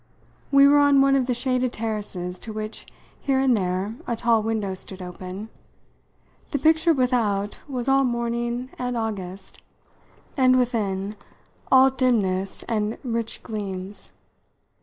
[0.51, 2.87] We were on one of the shaded terraces, to which,
[3.19, 5.49] here and there, a tall window stood open.
[6.49, 9.61] The picture without was all morning and August,
[10.35, 11.17] and within
[11.71, 14.09] all clear dimness and rich gleams.